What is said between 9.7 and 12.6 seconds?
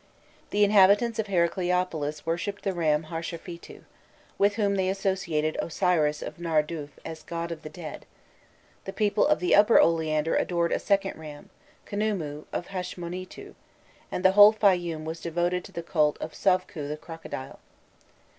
Oleander adored a second ram, Khnûmû